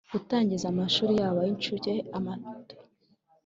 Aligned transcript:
Gutangiza 0.13 0.65
amashuri 0.69 1.11
yaba 1.19 1.39
ay 1.43 1.49
incuke 1.51 1.93
amato 2.17 2.75